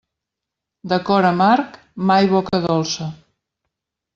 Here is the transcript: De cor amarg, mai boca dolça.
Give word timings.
De 0.93 0.99
cor 1.09 1.27
amarg, 1.31 1.77
mai 2.13 2.33
boca 2.33 2.63
dolça. 2.67 3.11